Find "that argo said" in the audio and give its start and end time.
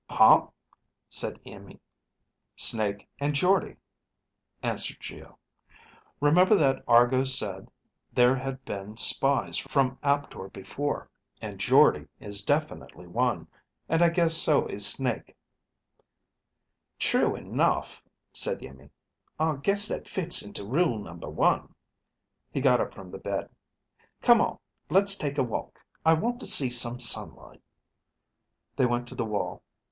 6.55-7.69